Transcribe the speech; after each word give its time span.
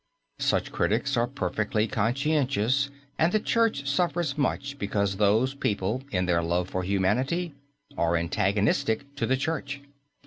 Such 0.39 0.71
critics 0.71 1.15
are 1.15 1.27
perfectly 1.27 1.85
conscientious 1.87 2.89
and 3.19 3.31
the 3.31 3.39
Church 3.39 3.87
suffers 3.87 4.35
much 4.35 4.79
because 4.79 5.17
those 5.17 5.53
people, 5.53 6.01
in 6.11 6.25
their 6.25 6.41
love 6.41 6.67
for 6.71 6.81
humanity, 6.81 7.53
are 7.95 8.15
antagonistic 8.15 9.13
to 9.17 9.27
the 9.27 9.37
Church. 9.37 9.79